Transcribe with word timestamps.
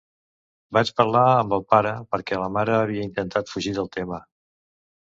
Vaig 0.77 0.91
parlar 1.01 1.25
amb 1.41 1.53
el 1.59 1.61
pare, 1.75 1.93
perquè 2.15 2.41
la 2.47 2.51
mare 2.57 2.77
havia 2.81 3.07
intentat 3.13 3.55
fugir 3.55 3.79
del 3.81 3.95
tema. 4.01 4.25